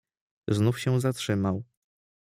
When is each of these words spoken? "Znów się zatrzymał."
"Znów 0.47 0.79
się 0.79 0.99
zatrzymał." 0.99 1.63